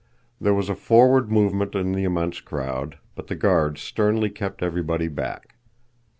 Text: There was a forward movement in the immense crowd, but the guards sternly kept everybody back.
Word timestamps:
There 0.39 0.55
was 0.55 0.67
a 0.67 0.73
forward 0.73 1.31
movement 1.31 1.75
in 1.75 1.91
the 1.91 2.05
immense 2.05 2.41
crowd, 2.41 2.97
but 3.13 3.27
the 3.27 3.35
guards 3.35 3.81
sternly 3.81 4.31
kept 4.31 4.63
everybody 4.63 5.07
back. 5.07 5.57